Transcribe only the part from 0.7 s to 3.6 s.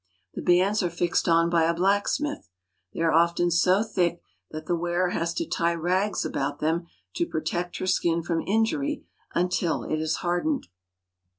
are fixed on by a blacksmith; they are often